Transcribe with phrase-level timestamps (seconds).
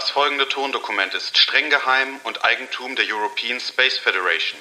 [0.00, 4.58] Das folgende Tondokument ist streng geheim und Eigentum der European Space Federation.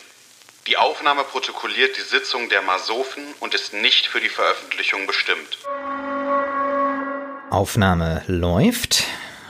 [0.67, 5.57] Die Aufnahme protokolliert die Sitzung der Masofen und ist nicht für die Veröffentlichung bestimmt.
[7.51, 9.05] Aufnahme läuft.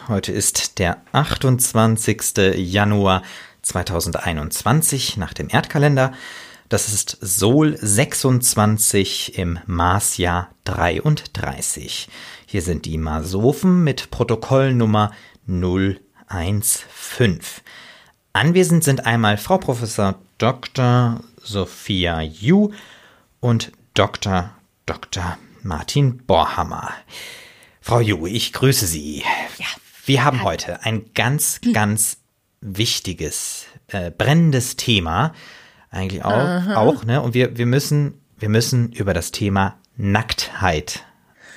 [0.07, 2.37] Heute ist der 28.
[2.55, 3.23] Januar
[3.63, 6.13] 2021 nach dem Erdkalender.
[6.69, 12.09] Das ist Sol 26 im Marsjahr 33.
[12.45, 15.11] Hier sind die Masofen mit Protokollnummer
[15.49, 17.39] 015.
[18.33, 21.21] Anwesend sind einmal Frau Professor Dr.
[21.41, 22.71] Sophia Yu
[23.39, 24.51] und Dr.
[24.85, 25.37] Dr.
[25.63, 26.93] Martin Borhammer.
[27.81, 29.23] Frau Yu, ich grüße Sie.
[29.57, 29.65] Ja.
[30.05, 32.17] Wir haben heute ein ganz, ganz
[32.61, 35.33] wichtiges, äh, brennendes Thema.
[35.89, 37.21] Eigentlich auch, auch, ne?
[37.21, 41.03] Und wir, wir müssen, wir müssen über das Thema Nacktheit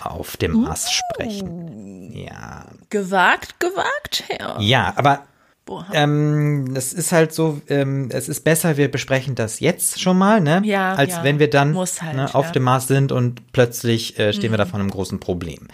[0.07, 2.13] auf dem Mars sprechen.
[2.13, 2.67] Ja.
[2.91, 4.61] Gewagt, gewagt, ja.
[4.61, 5.25] Ja, aber
[5.93, 10.41] ähm, das ist halt so, ähm, es ist besser, wir besprechen das jetzt schon mal,
[10.41, 10.61] ne?
[10.65, 11.25] Ja, als ja.
[11.25, 12.53] wenn wir dann halt, ne, auf ja.
[12.53, 14.55] dem Mars sind und plötzlich äh, stehen mhm.
[14.55, 15.69] wir da vor einem großen Problem.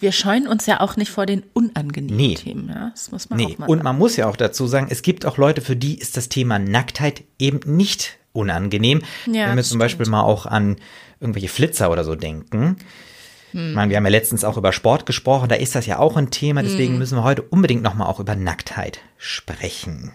[0.00, 2.34] Wir scheuen uns ja auch nicht vor den unangenehmen Nee.
[2.34, 2.90] Themen, ja.
[2.90, 3.84] Das muss man Nee, auch mal und sagen.
[3.84, 6.58] man muss ja auch dazu sagen, es gibt auch Leute, für die ist das Thema
[6.58, 9.02] Nacktheit eben nicht unangenehm.
[9.26, 10.12] Ja, Wenn wir zum Beispiel stimmt.
[10.12, 10.76] mal auch an
[11.20, 12.76] irgendwelche Flitzer oder so denken.
[13.52, 13.70] Hm.
[13.70, 16.16] Ich meine, wir haben ja letztens auch über Sport gesprochen, da ist das ja auch
[16.16, 16.98] ein Thema, deswegen Hm.
[16.98, 20.12] müssen wir heute unbedingt nochmal auch über Nacktheit sprechen.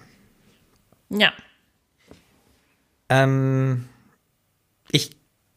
[1.09, 1.31] Ja.
[3.09, 3.85] Ähm,
[4.91, 5.11] ich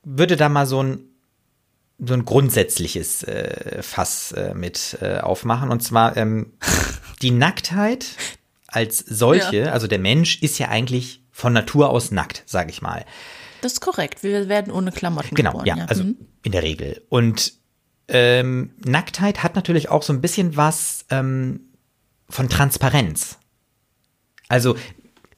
[0.04, 1.00] würde da mal so ein,
[1.98, 5.70] so ein grundsätzliches äh, Fass äh, mit äh, aufmachen.
[5.70, 6.52] Und zwar ähm,
[7.22, 8.06] die Nacktheit
[8.66, 13.04] als solche, also der Mensch ist ja eigentlich von Natur aus nackt, sage ich mal.
[13.62, 14.22] Das ist korrekt.
[14.22, 15.66] Wir werden ohne Klamotten Genau, geboren.
[15.66, 16.16] ja, also Mhm.
[16.44, 17.02] in der Regel.
[17.08, 17.54] Und
[18.08, 21.60] ähm, Nacktheit hat natürlich auch so ein bisschen was ähm,
[22.28, 23.38] von Transparenz.
[24.48, 24.76] Also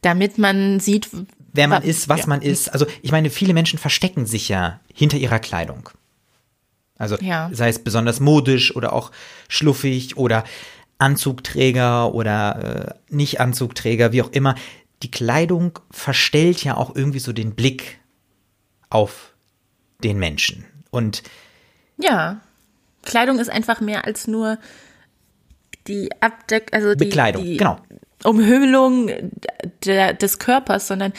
[0.02, 1.08] Damit man sieht,
[1.52, 2.26] wer man ist, was ja.
[2.26, 2.68] man ist.
[2.72, 5.90] Also ich meine, viele Menschen verstecken sich ja hinter ihrer Kleidung.
[6.96, 7.50] Also Ja.
[7.52, 9.10] sei es besonders modisch oder auch
[9.48, 10.44] schluffig oder
[10.98, 14.54] Anzugträger oder äh, nicht Anzugträger, wie auch immer.
[15.02, 17.98] Die Kleidung verstellt ja auch irgendwie so den Blick
[18.90, 19.32] auf
[20.04, 20.64] den Menschen.
[20.90, 21.22] Und
[21.96, 22.40] Ja.
[23.02, 24.58] Kleidung ist einfach mehr als nur
[25.86, 27.78] die Abdeck, also die, Bekleidung, die genau.
[28.24, 29.10] Umhüllung
[29.84, 31.12] der, des Körpers, sondern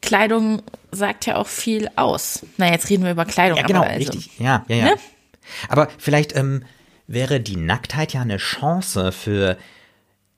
[0.00, 2.46] Kleidung sagt ja auch viel aus.
[2.56, 3.58] Na, jetzt reden wir über Kleidung.
[3.58, 4.38] Ja, genau, aber also, richtig.
[4.38, 4.84] Ja, ja, ja.
[4.84, 4.94] Ne?
[5.68, 6.64] Aber vielleicht ähm,
[7.06, 9.56] wäre die Nacktheit ja eine Chance für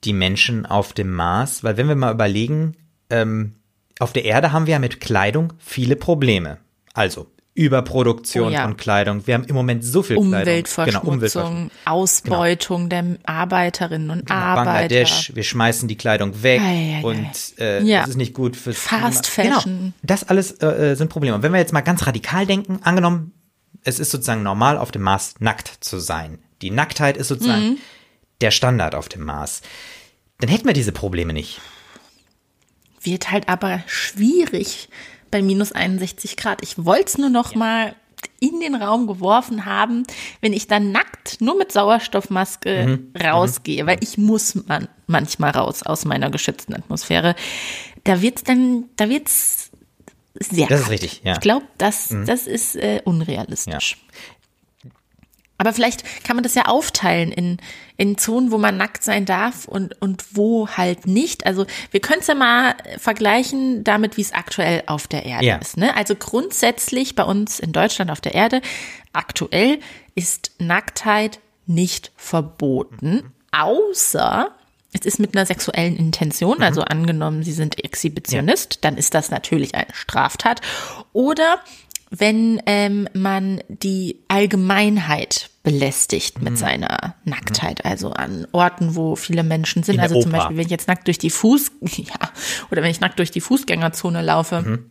[0.05, 2.77] die Menschen auf dem Mars, weil wenn wir mal überlegen,
[3.11, 3.55] ähm,
[3.99, 6.59] auf der Erde haben wir ja mit Kleidung viele Probleme.
[6.95, 7.27] Also
[7.61, 8.63] Überproduktion Oh ja.
[8.63, 9.27] von Kleidung.
[9.27, 10.33] Wir haben im Moment so viel Kleidung.
[10.41, 11.71] Umweltverschmutzung, Genau, Umweltverschmutzung.
[11.85, 14.65] Ausbeutung der Arbeiterinnen und Arbeiter.
[14.65, 17.05] Bangladesch, wir schmeißen die Kleidung weg Ei, ei, ei.
[17.05, 18.01] und äh, Ja.
[18.01, 19.55] das ist nicht gut fürs Fast Klima.
[19.57, 19.79] Fashion.
[19.79, 21.35] Genau, das alles äh, äh, sind Probleme.
[21.37, 23.33] Und wenn wir jetzt mal ganz radikal denken, angenommen,
[23.85, 26.39] es ist sozusagen normal, auf dem Mars nackt zu sein.
[26.63, 27.79] Die Nacktheit ist sozusagen Mhm.
[28.41, 29.63] der Standard auf dem Mars.
[30.41, 31.61] Dann hätten wir diese Probleme nicht.
[33.03, 34.89] Wird halt aber schwierig
[35.31, 36.63] bei minus 61 Grad.
[36.63, 37.95] Ich wollte es nur noch mal
[38.39, 40.03] in den Raum geworfen haben,
[40.41, 43.13] wenn ich dann nackt nur mit Sauerstoffmaske Mhm.
[43.23, 47.35] rausgehe, weil ich muss man manchmal raus aus meiner geschützten Atmosphäre.
[48.05, 49.71] Da wird's dann, da wird's
[50.39, 50.67] sehr.
[50.69, 51.33] Das ist richtig, ja.
[51.33, 51.35] Mhm.
[51.37, 53.97] Ich glaube, das, das ist äh, unrealistisch.
[55.61, 57.59] Aber vielleicht kann man das ja aufteilen in,
[57.99, 61.45] in Zonen, wo man nackt sein darf und, und wo halt nicht.
[61.45, 65.57] Also wir können es ja mal vergleichen damit, wie es aktuell auf der Erde Ja.
[65.57, 65.77] ist.
[65.77, 65.95] Ne?
[65.95, 68.63] Also grundsätzlich bei uns in Deutschland auf der Erde,
[69.13, 69.81] aktuell
[70.15, 74.53] ist Nacktheit nicht verboten, außer
[74.95, 79.75] es ist mit einer sexuellen Intention, also angenommen, Sie sind Exhibitionist, dann ist das natürlich
[79.75, 80.63] eine Straftat.
[81.13, 81.61] Oder
[82.11, 86.45] wenn ähm, man die Allgemeinheit belästigt Mhm.
[86.45, 89.97] mit seiner Nacktheit, also an Orten, wo viele Menschen sind.
[89.97, 90.33] In Also zum.
[90.33, 92.31] Beispiel, wenn ich jetzt nackt durch die Fuß, ja,
[92.71, 94.63] oder wenn ich nackt durch die Fußgängerzone laufe.
[94.63, 94.91] Mhm.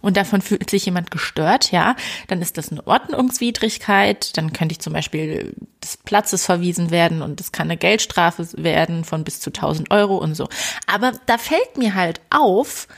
[0.00, 1.94] Und davon fühlt sich jemand gestört, ja,
[2.26, 4.36] dann ist das eine Ordnungswidrigkeit.
[4.36, 9.04] Dann könnte ich zum Beispiel des Platzes verwiesen werden und es kann eine Geldstrafe werden
[9.04, 10.48] von bis zu 1000 Euro und so.
[10.88, 12.88] Aber da fällt mir halt auf,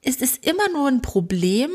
[0.00, 1.70] es ist immer nur ein Problem,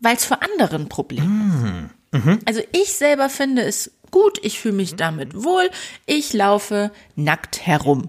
[0.00, 2.38] weil es für andere ein Problem ist.
[2.46, 5.70] Also ich selber finde es gut, ich fühle mich damit wohl,
[6.06, 8.08] ich laufe nackt herum.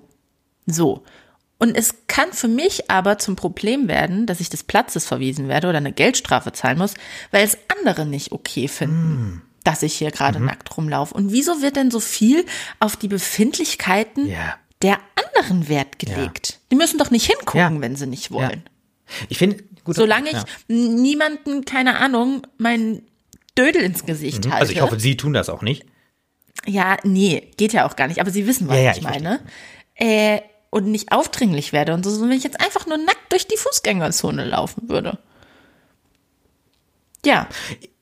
[0.65, 1.03] So.
[1.57, 5.67] Und es kann für mich aber zum Problem werden, dass ich des Platzes verwiesen werde
[5.67, 6.93] oder eine Geldstrafe zahlen muss,
[7.31, 9.41] weil es andere nicht okay finden.
[9.65, 10.11] dass ich hier Mhm.
[10.13, 11.13] gerade nackt rumlaufe.
[11.13, 12.45] Und wieso wird denn so viel
[12.79, 14.55] auf die Befindlichkeiten Ja.
[14.81, 16.59] der anderen Wert gelegt?
[16.71, 17.81] Die müssen doch nicht hingucken, Ja.
[17.81, 18.63] wenn sie nicht wollen.
[19.29, 19.63] Ich finde.
[19.85, 20.43] Solange ich ja.
[20.67, 23.01] niemanden, keine Ahnung, meinen
[23.57, 24.55] Dödel ins Gesicht halte.
[24.57, 25.83] Also ich hoffe, Sie tun das auch nicht.
[26.67, 28.19] Ja, nee, geht ja auch gar nicht.
[28.21, 29.39] Aber Sie wissen, was Ja, ja, ich ich meine.
[29.95, 33.47] Äh, und nicht aufdringlich werde und so, sondern wenn ich jetzt einfach nur nackt durch
[33.47, 35.17] die Fußgängerzone laufen würde.
[37.25, 37.47] Ja,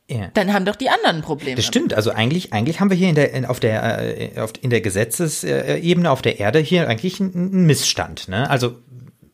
[0.10, 0.27] Ja.
[0.33, 1.56] dann haben doch die anderen Probleme.
[1.56, 1.94] Das stimmt.
[1.94, 4.81] Also eigentlich, eigentlich haben wir hier in der, in, auf der, äh, auf, in der
[4.81, 8.27] Gesetzesebene auf der Erde hier eigentlich einen, einen Missstand.
[8.27, 8.50] Ne?
[8.50, 8.75] Also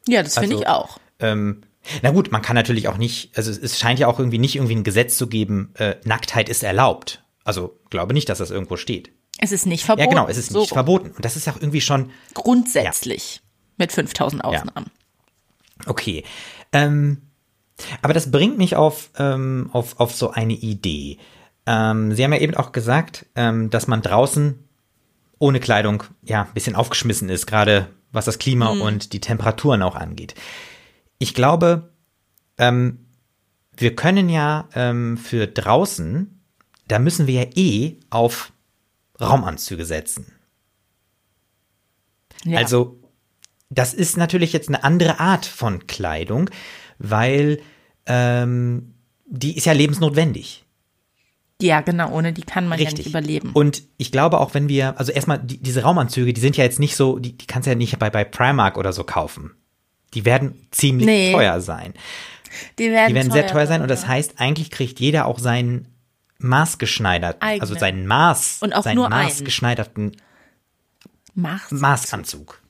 [0.08, 1.00] Ja, das finde Also- ich auch.
[1.24, 1.62] Ähm,
[2.02, 4.76] na gut, man kann natürlich auch nicht, also es- scheint ja auch irgendwie nicht irgendwie
[4.76, 7.24] ein Gesetz zu geben, äh, Nacktheit ist erlaubt.
[7.44, 9.12] Also glaube nicht, dass das irgendwo steht.
[9.40, 10.06] Es ist nicht verboten.
[10.06, 11.12] Ja, genau, es ist So nicht verboten.
[11.12, 13.42] Und das ist auch irgendwie schon Grundsätzlich.
[13.78, 14.92] Mit 5000 Ausnahmen.
[15.88, 16.24] okay.
[16.72, 17.22] Ähm,
[18.02, 21.18] aber das bringt mich auf, ähm, auf, auf so eine Idee.
[21.66, 24.60] Ähm, Sie haben ja eben auch gesagt, ähm, dass man draußen
[25.40, 29.96] ohne Kleidung ja ein bisschen aufgeschmissen ist, gerade was das Klima und die Temperaturen auch
[29.96, 30.36] angeht.
[31.24, 31.94] Ich glaube,
[32.58, 33.06] ähm,
[33.78, 36.44] wir können ja ähm, für draußen,
[36.90, 38.52] da müssen wir ja eh auf
[39.22, 40.34] Raumanzüge setzen.
[42.44, 42.58] Ja.
[42.58, 43.00] Also,
[43.70, 46.50] das ist natürlich jetzt eine andere Art von Kleidung,
[46.98, 47.62] weil
[48.06, 48.94] ähm,
[49.26, 50.66] die ist ja lebensnotwendig.
[51.62, 53.06] ja, genau, ohne die kann man ja Richtig.
[53.06, 53.52] nicht überleben.
[53.54, 56.82] Und ich glaube auch, wenn wir, also erstmal, die, diese Raumanzüge, die sind ja jetzt
[56.82, 59.56] nicht so, die, die kannst du ja nicht bei, bei Primark oder so kaufen.
[60.14, 61.32] Die werden ziemlich Nee.
[61.34, 61.94] teuer sein.
[62.80, 65.88] die werden, Die werden sehr teuer sein und das heißt, eigentlich kriegt jeder auch seinen
[66.40, 67.62] maßgeschneiderten, Eigenen.
[67.62, 70.18] also seinen Maß, Und auch seinen nur maßgeschneiderten
[71.36, 71.72] Mach's.
[71.72, 72.62] Maßanzug.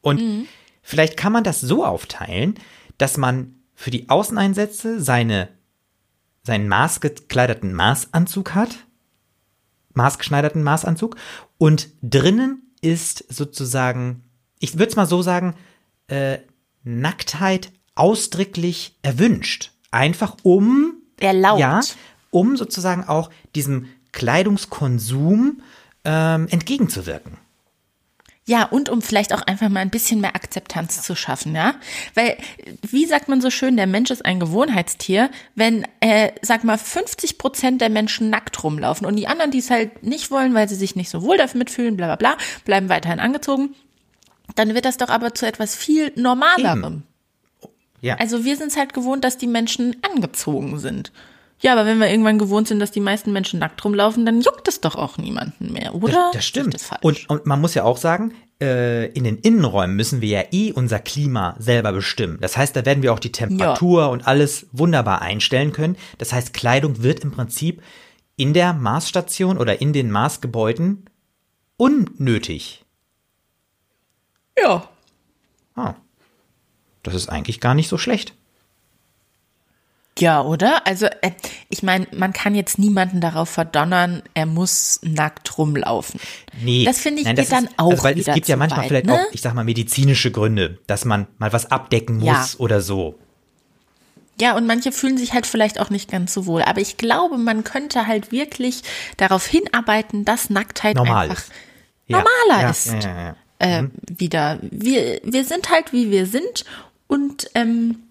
[0.00, 0.46] Und Mhm.
[0.82, 2.54] vielleicht kann man das so aufteilen,
[2.98, 5.48] dass man für die Außeneinsätze seine,
[6.44, 8.70] seinen maßgekleiderten Maßanzug hat,
[9.94, 11.16] maßgeschneiderten Maßanzug,
[11.58, 14.24] und drinnen ist sozusagen,
[14.58, 15.54] ich würde es mal so sagen,
[16.08, 16.38] äh,
[16.84, 19.70] Nacktheit ausdrücklich erwünscht.
[19.90, 21.60] Einfach um Erlaubt.
[21.60, 21.80] ja,
[22.30, 25.62] um sozusagen auch diesem Kleidungskonsum
[26.04, 27.38] ähm, entgegenzuwirken.
[28.44, 31.76] Ja, und um vielleicht auch einfach mal ein bisschen mehr Akzeptanz zu schaffen, ja?
[32.14, 32.36] Weil,
[32.82, 35.30] wie sagt man so schön, der Mensch ist ein Gewohnheitstier.
[35.54, 39.70] Wenn, äh, sag mal, 50 Prozent der Menschen nackt rumlaufen und die anderen, die es
[39.70, 42.88] halt nicht wollen, weil sie sich nicht so wohl damit fühlen, bla bla bla, bleiben
[42.88, 43.76] weiterhin angezogen,
[44.54, 47.02] dann wird das doch aber zu etwas viel Normalerem.
[48.00, 48.16] Ja.
[48.16, 51.12] Also wir sind es halt gewohnt, dass die Menschen angezogen sind.
[51.60, 54.66] Ja, aber wenn wir irgendwann gewohnt sind, dass die meisten Menschen nackt rumlaufen, dann juckt
[54.66, 56.12] es doch auch niemanden mehr, oder?
[56.12, 56.74] Das, das stimmt.
[56.74, 60.42] Das und, und man muss ja auch sagen, äh, in den Innenräumen müssen wir ja
[60.50, 62.38] eh unser Klima selber bestimmen.
[62.40, 65.96] Das heißt, da werden wir auch die Temperatur und alles wunderbar einstellen können.
[66.18, 67.80] Das heißt, Kleidung wird im Prinzip
[68.34, 71.04] in der Maßstation oder in den Maßgebäuden
[71.76, 72.81] unnötig.
[74.58, 74.88] Ja.
[75.74, 75.94] Ah.
[77.02, 78.34] Das ist eigentlich gar nicht so schlecht.
[80.18, 80.86] Ja, oder?
[80.86, 81.32] Also, äh,
[81.70, 86.20] ich meine, man kann jetzt niemanden darauf verdonnern, er muss nackt rumlaufen.
[86.60, 88.88] Nee, Das finde ich nein, geht dann auch also, weil es gibt ja manchmal weit,
[88.88, 89.14] vielleicht ne?
[89.14, 92.46] auch, ich sag mal, medizinische Gründe, dass man mal was abdecken muss Ja.
[92.58, 93.18] oder so.
[94.40, 96.62] Ja, und manche fühlen sich halt vielleicht auch nicht ganz so wohl.
[96.62, 98.82] Aber ich glaube, man könnte halt wirklich
[99.16, 101.52] darauf hinarbeiten, dass Nacktheit Normal einfach ist.
[102.06, 102.86] Ja, normaler ja, ist.
[103.04, 104.58] Ja, Äh, wieder.
[104.62, 106.64] Wir, wir sind halt, wie wir sind.
[107.06, 108.02] Und ähm,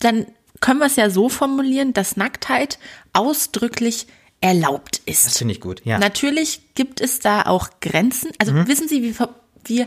[0.00, 0.26] dann
[0.60, 2.78] können wir es ja so formulieren, dass Nacktheit
[3.12, 4.06] ausdrücklich
[4.40, 5.26] erlaubt ist.
[5.26, 5.98] Das finde ich gut, ja.
[5.98, 8.30] Natürlich gibt es da auch Grenzen.
[8.38, 8.68] Also Mhm.
[8.68, 9.34] wissen Sie, wie ver-
[9.64, 9.86] wir,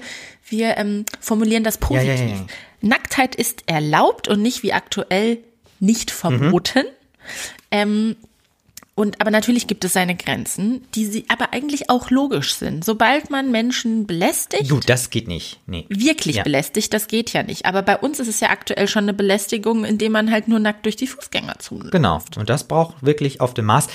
[0.50, 2.20] wir ähm, formulieren das positiv.
[2.20, 2.46] ja, ja, ja.
[2.82, 5.40] Nacktheit ist erlaubt und nicht wie aktuell
[5.80, 6.84] nicht verboten.
[7.70, 8.16] Ähm,
[8.98, 12.84] und aber natürlich gibt es seine Grenzen, die sie aber eigentlich auch logisch sind.
[12.84, 15.60] Sobald man Menschen belästigt, Du, das geht nicht.
[15.68, 15.86] Nee.
[15.88, 16.44] wirklich Ja.
[16.44, 17.68] belästigt, das geht ja nicht.
[17.68, 20.84] Aber bei uns ist es ja aktuell schon eine Belästigung, indem man halt nur nackt
[20.86, 22.22] durch die Fußgängerzone Genau.
[22.38, 23.88] Und das braucht wirklich auf dem Maß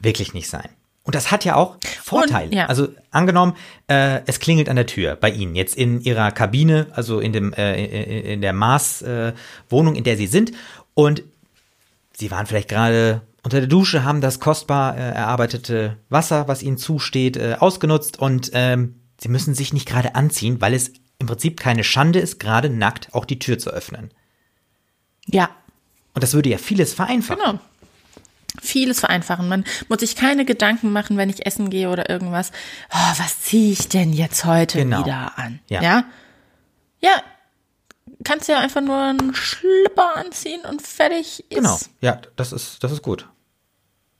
[0.00, 0.68] wirklich nicht sein.
[1.04, 2.52] Und das hat ja auch Vorteile.
[2.54, 2.66] ja.
[2.66, 3.54] Also angenommen,
[3.86, 7.52] äh, es klingelt an der Tür bei Ihnen, jetzt in Ihrer Kabine, also in dem
[7.52, 9.32] äh, in der Maßwohnung, äh,
[9.68, 10.50] Wohnung, in der Sie sind.
[10.94, 11.22] Und
[12.12, 16.78] Sie waren vielleicht gerade unter der Dusche, haben das kostbar äh, erarbeitete Wasser, was Ihnen
[16.78, 21.58] zusteht, äh, ausgenutzt und ähm, Sie müssen sich nicht gerade anziehen, weil es im Prinzip
[21.60, 24.10] keine Schande ist, gerade nackt auch die Tür zu öffnen.
[25.26, 25.50] Ja,
[26.14, 27.40] Und das würde ja vieles vereinfachen.
[27.44, 27.58] Genau.
[28.60, 29.48] Vieles vereinfachen.
[29.48, 32.50] Man muss sich keine Gedanken machen, wenn ich essen gehe oder irgendwas.
[32.92, 35.04] Oh, was ziehe ich denn jetzt heute Genau.
[35.04, 35.60] wieder an?
[35.68, 35.82] Ja.
[35.82, 36.04] ja.
[37.00, 37.22] Ja.
[38.24, 41.56] Kannst ja einfach nur einen Schlipper anziehen und fertig ist.
[41.56, 43.28] Genau, ja, das ist, das ist gut.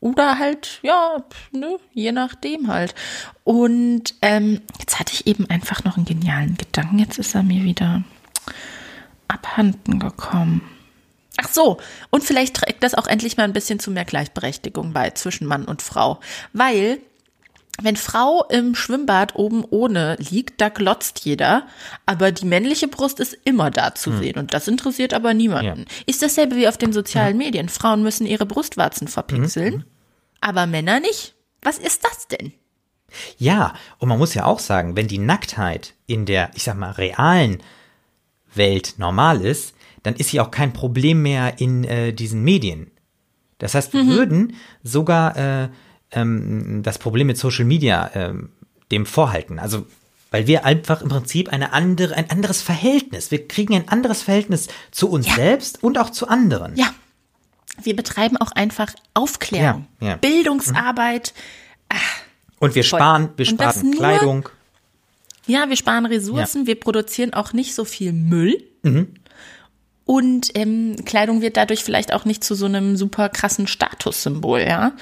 [0.00, 2.94] Oder halt, ja, ne, je nachdem halt.
[3.44, 6.98] Und ähm, jetzt hatte ich eben einfach noch einen genialen Gedanken.
[6.98, 8.02] Jetzt ist er mir wieder
[9.28, 10.62] abhanden gekommen.
[11.40, 11.78] Ach so,
[12.10, 15.64] und vielleicht trägt das auch endlich mal ein bisschen zu mehr Gleichberechtigung bei zwischen Mann
[15.64, 16.18] und Frau.
[16.52, 16.98] Weil,
[17.82, 21.66] wenn Frau im Schwimmbad oben ohne liegt, da glotzt jeder,
[22.06, 25.80] aber die männliche Brust ist immer da zu sehen und das interessiert aber niemanden.
[25.80, 26.02] Ja.
[26.06, 27.68] Ist dasselbe wie auf den sozialen Medien.
[27.68, 29.84] Frauen müssen ihre Brustwarzen verpixeln,
[30.40, 31.34] aber Männer nicht.
[31.62, 32.52] Was ist das denn?
[33.38, 36.92] Ja, und man muss ja auch sagen, wenn die Nacktheit in der, ich sag mal,
[36.92, 37.62] realen
[38.54, 42.90] Welt normal ist, dann ist sie auch kein Problem mehr in äh, diesen Medien.
[43.58, 45.68] Das heißt, wir würden sogar äh,
[46.12, 48.50] ähm, das Problem mit Social Media ähm,
[48.90, 49.58] dem vorhalten.
[49.58, 49.86] Also
[50.30, 54.68] weil wir einfach im Prinzip eine andere, ein anderes Verhältnis, wir kriegen ein anderes Verhältnis
[54.90, 55.34] zu uns Ja.
[55.34, 56.74] selbst und auch zu anderen.
[56.74, 56.94] Ja,
[57.82, 60.16] wir betreiben auch einfach Aufklärung, Ja, ja.
[60.16, 61.34] Bildungsarbeit.
[62.58, 62.98] Und wir Voll.
[62.98, 64.48] sparen, wir sparen nur- Kleidung.
[65.46, 68.62] Ja, wir sparen Ressourcen, wir produzieren auch nicht so viel Müll.
[70.04, 74.92] Und ähm, Kleidung wird dadurch vielleicht auch nicht zu so einem super krassen Statussymbol, ja.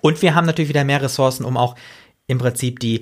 [0.00, 1.76] Und wir haben natürlich wieder mehr Ressourcen, um auch
[2.26, 3.00] im Prinzip die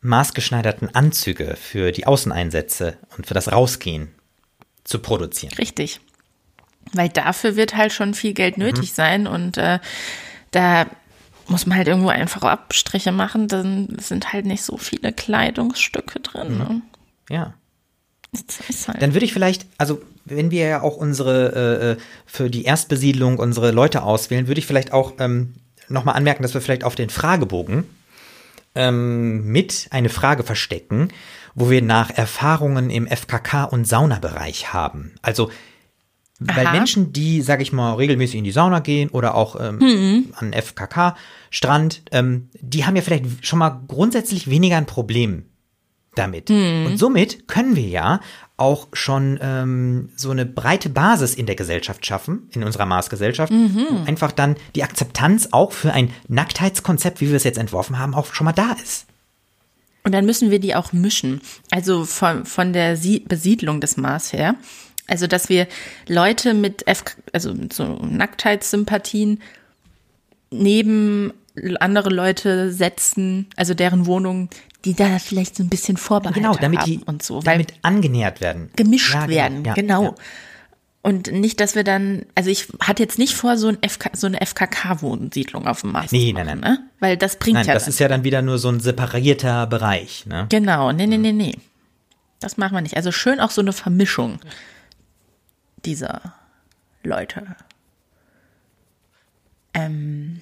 [0.00, 4.08] maßgeschneiderten Anzüge für die Außeneinsätze und für das Rausgehen
[4.84, 5.52] zu produzieren.
[5.54, 6.00] Richtig.
[6.92, 9.78] Weil dafür wird halt schon viel Geld nötig sein und äh,
[10.52, 10.86] da
[11.48, 16.58] muss man halt irgendwo einfach Abstriche machen, dann sind halt nicht so viele Kleidungsstücke drin.
[16.58, 16.82] Ne?
[17.30, 17.54] Ja.
[18.86, 19.02] Halt.
[19.02, 23.38] Dann würde ich vielleicht, also wenn wir ja auch unsere, äh, äh, für die Erstbesiedlung
[23.38, 25.54] unsere Leute auswählen, würde ich vielleicht auch ähm,
[25.88, 27.84] nochmal anmerken, dass wir vielleicht auf den Fragebogen
[28.74, 31.08] ähm, mit eine Frage verstecken,
[31.54, 35.14] wo wir nach Erfahrungen im FKK- und Saunabereich haben.
[35.22, 35.50] Also
[36.40, 36.72] weil Aha.
[36.72, 42.02] Menschen, die, sag ich mal, regelmäßig in die Sauna gehen oder auch ähm, an FKK-Strand,
[42.12, 45.47] ähm, die haben ja vielleicht schon mal grundsätzlich weniger ein Problem
[46.18, 46.50] damit.
[46.50, 48.20] Und somit können wir ja
[48.56, 54.04] auch schon ähm, so eine breite Basis in der Gesellschaft schaffen, in unserer Maßgesellschaft, wo
[54.04, 58.34] einfach dann die Akzeptanz auch für ein Nacktheitskonzept, wie wir es jetzt entworfen haben, auch
[58.34, 59.06] schon mal da ist.
[60.04, 61.40] Und dann müssen wir die auch mischen.
[61.70, 64.54] Also von, von der Sie Besiedlung des Mars her.
[65.06, 65.68] Also, dass wir
[66.06, 69.40] Leute mit, F also mit so Nacktheitssympathien
[70.50, 71.32] neben
[71.80, 74.48] andere Leute setzen, also deren Wohnungen,
[74.84, 78.40] die da vielleicht so ein bisschen Vorbehalte Genau, damit haben die und so, damit angenähert
[78.40, 78.70] werden.
[78.76, 80.02] gemischt Ja, genau, werden, ja, genau.
[80.04, 80.14] ja.
[81.00, 84.26] Und nicht, dass wir dann, also ich hatte jetzt nicht vor, so, ein FK, so
[84.26, 86.72] eine FKK-Wohnsiedlung auf dem Mars Nee, zu nein, machen, nein.
[86.72, 86.90] Ne?
[87.00, 87.90] Weil das bringt Nein, ja das dann.
[87.90, 90.26] ist ja dann wieder nur so ein separierter Bereich.
[90.26, 90.46] Ne?
[90.50, 91.56] Genau, nee, nee, nee, nee.
[92.40, 92.96] Das machen wir nicht.
[92.96, 94.38] Also schön auch so eine Vermischung
[95.84, 96.34] dieser
[97.02, 97.56] Leute.
[99.74, 100.40] Ähm,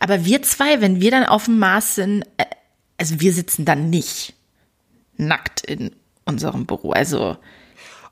[0.00, 2.44] aber wir zwei, wenn wir dann auf dem Mars sind, äh,
[3.04, 4.32] also wir sitzen dann nicht
[5.18, 5.90] nackt in
[6.24, 6.92] unserem Büro.
[6.92, 7.36] Also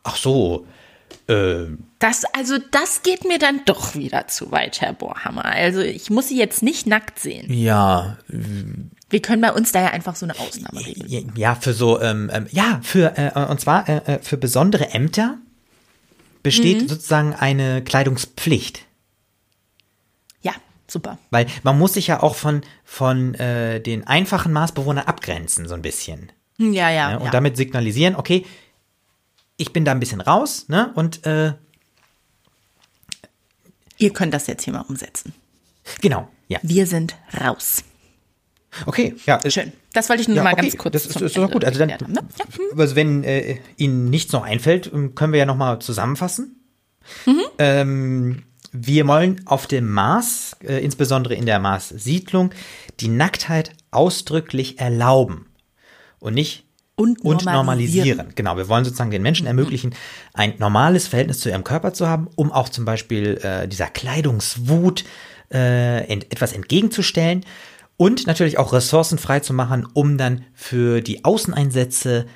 [0.03, 0.67] Ach so,
[1.29, 1.65] äh,
[1.99, 5.47] das, also das geht mir dann doch wieder zu weit, Herr Bohrhammer.
[5.47, 7.51] Also ich muss sie jetzt nicht nackt sehen.
[7.51, 11.33] ja, Wir können bei uns da ja einfach so eine Ausnahme regeln.
[11.35, 15.39] ja, für so, ähm, ähm, ja, für, äh, und zwar äh, äh, für besondere Ämter
[16.43, 18.85] besteht sozusagen eine Kleidungspflicht.
[20.93, 21.19] Super.
[21.31, 25.81] Weil man muss sich ja auch von, von äh, den einfachen Marsbewohnern abgrenzen, so ein
[25.81, 26.31] bisschen.
[26.59, 27.19] Ja, ja, Ne?
[27.19, 27.31] Und ja.
[27.31, 28.45] damit signalisieren, okay,
[29.57, 30.93] ich bin da ein bisschen raus, ne?
[30.95, 31.55] Und äh,
[33.97, 35.33] Ihr könnt das jetzt hier mal umsetzen.
[36.03, 36.59] genau, ja.
[36.63, 37.85] Wir sind raus.
[38.85, 39.39] Okay, ja.
[39.39, 39.73] äh, Schön.
[39.95, 41.65] Das wollte ich nur Ja, mal okay, ganz kurz das ist, ist doch gut.
[41.65, 41.99] Also dann, ne?
[42.39, 42.45] ja.
[42.71, 42.79] hm.
[42.79, 46.57] also wenn äh, Ihnen nichts noch einfällt, ähm, können wir ja noch mal zusammenfassen.
[47.25, 47.43] Mhm.
[47.59, 48.43] Ähm,
[48.73, 52.51] wir wollen auf dem Mars, äh, insbesondere in der Mars-Siedlung,
[53.01, 55.47] die Nacktheit ausdrücklich erlauben
[56.19, 56.65] und nicht
[56.97, 57.55] Und und normalisieren.
[58.17, 58.33] normalisieren.
[58.35, 59.95] Genau, wir wollen sozusagen den Menschen ermöglichen,
[60.33, 65.05] ein normales Verhältnis zu ihrem Körper zu haben, um auch zum Beispiel äh, dieser Kleidungswut
[65.53, 67.45] äh, ent etwas entgegenzustellen
[67.99, 72.27] und natürlich auch Ressourcen frei zu machen, um dann für die Außeneinsätze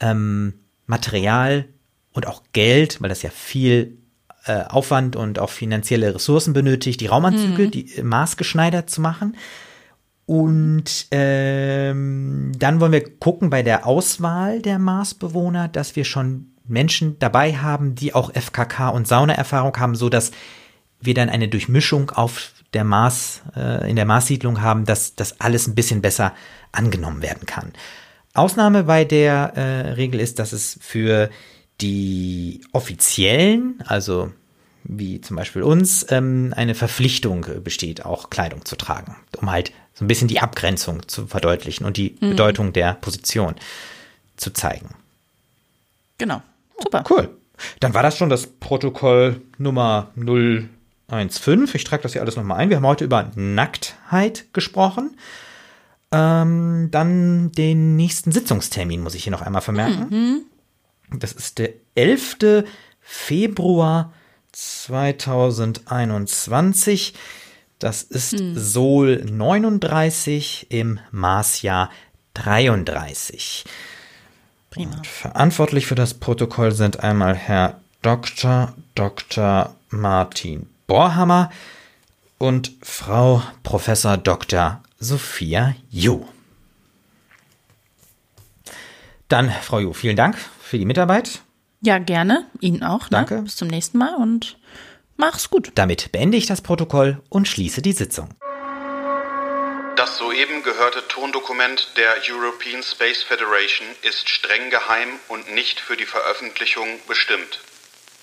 [0.00, 0.54] ähm,
[0.86, 1.66] Material
[2.12, 3.98] und auch Geld, weil das ja viel
[4.46, 9.36] äh, Aufwand und auch finanzielle Ressourcen benötigt, die Raumanzüge, die äh, maßgeschneidert zu machen.
[10.26, 17.18] Und ähm, dann wollen wir gucken bei der Auswahl der Marsbewohner, dass wir schon Menschen
[17.18, 20.32] dabei haben, die auch FKK und Saunaerfahrung haben, so dass
[21.00, 25.66] wir dann eine Durchmischung auf der Mars, äh, in der Marssiedlung haben, dass das alles
[25.66, 26.32] ein bisschen besser
[26.72, 27.72] angenommen werden kann.
[28.32, 31.30] Ausnahme bei der äh, Regel ist, dass es für
[31.84, 34.32] die offiziellen, also
[34.84, 40.04] wie zum Beispiel uns, ähm, eine Verpflichtung besteht, auch Kleidung zu tragen, um halt so
[40.04, 42.30] ein bisschen die Abgrenzung zu verdeutlichen und die mhm.
[42.30, 43.54] Bedeutung der Position
[44.36, 44.94] zu zeigen.
[46.16, 46.42] Genau.
[46.82, 47.04] Super.
[47.10, 47.28] Cool.
[47.80, 51.68] Dann war das schon das Protokoll Nummer 015.
[51.74, 52.70] Ich trage das hier alles nochmal ein.
[52.70, 55.16] Wir haben heute über Nacktheit gesprochen.
[56.12, 60.06] Ähm, dann den nächsten Sitzungstermin muss ich hier noch einmal vermerken.
[60.10, 60.40] Mhm.
[61.10, 62.64] Das ist der 11.
[63.00, 64.12] Februar
[64.52, 67.14] 2021.
[67.78, 68.58] Das ist hm.
[68.58, 71.90] Sol 39 im Marsjahr
[72.34, 73.64] 33.
[74.70, 74.96] Prima.
[74.96, 78.74] Und verantwortlich für das Protokoll sind einmal Herr Dr.
[78.94, 79.74] Dr.
[79.90, 81.50] Martin Borhammer
[82.38, 84.82] und Frau Professor Dr.
[84.98, 86.24] Sophia Ju.
[89.34, 91.40] Dann, Frau Ju, vielen Dank für die Mitarbeit.
[91.80, 92.46] Ja, gerne.
[92.60, 93.10] Ihnen auch.
[93.10, 93.10] Ne?
[93.10, 93.42] Danke.
[93.42, 94.56] Bis zum nächsten Mal und
[95.16, 95.72] mach's gut.
[95.74, 98.28] Damit beende ich das Protokoll und schließe die Sitzung.
[99.96, 106.06] Das soeben gehörte Tondokument der European Space Federation ist streng geheim und nicht für die
[106.06, 107.58] Veröffentlichung bestimmt.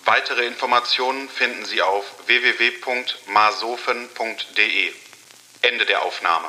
[0.06, 4.94] Weitere Informationen finden Sie auf www.masofen.de.
[5.62, 6.48] Ende der Aufnahme.